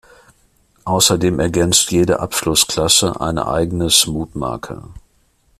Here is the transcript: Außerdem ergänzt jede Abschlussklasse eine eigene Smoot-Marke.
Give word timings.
Außerdem 0.83 1.39
ergänzt 1.39 1.91
jede 1.91 2.21
Abschlussklasse 2.21 3.21
eine 3.21 3.45
eigene 3.45 3.91
Smoot-Marke. 3.91 4.81